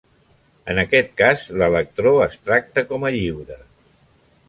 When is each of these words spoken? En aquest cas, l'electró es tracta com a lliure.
En 0.73 0.81
aquest 0.83 1.11
cas, 1.21 1.45
l'electró 1.63 2.17
es 2.29 2.41
tracta 2.49 2.89
com 2.93 3.07
a 3.11 3.15
lliure. 3.19 3.63